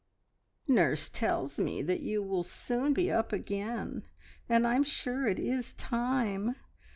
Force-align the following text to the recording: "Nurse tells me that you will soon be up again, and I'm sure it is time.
"Nurse 0.67 1.09
tells 1.09 1.59
me 1.59 1.83
that 1.83 1.99
you 1.99 2.23
will 2.23 2.41
soon 2.41 2.91
be 2.91 3.11
up 3.11 3.31
again, 3.31 4.01
and 4.49 4.65
I'm 4.65 4.81
sure 4.83 5.27
it 5.27 5.37
is 5.37 5.73
time. 5.73 6.55